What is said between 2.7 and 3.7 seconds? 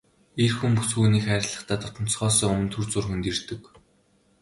түр зуур хөндийрдөг.